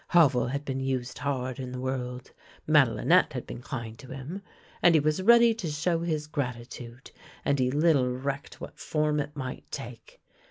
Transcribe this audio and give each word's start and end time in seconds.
Havel 0.07 0.47
had 0.47 0.65
been 0.65 0.79
used 0.79 1.19
hard 1.19 1.59
in 1.59 1.71
the 1.73 1.79
world, 1.79 2.31
Madelinette 2.65 3.33
had 3.33 3.45
been 3.45 3.61
kind 3.61 3.99
to 3.99 4.07
him, 4.07 4.41
and 4.81 4.95
he 4.95 4.99
was 4.99 5.21
ready 5.21 5.53
to 5.53 5.67
show 5.67 5.99
his 5.99 6.25
gratitude; 6.25 7.11
and 7.45 7.59
he 7.59 7.69
little 7.69 8.09
recked 8.11 8.59
what 8.59 8.79
form 8.79 9.19
it 9.19 9.35
might 9.35 9.69
take. 9.69 10.19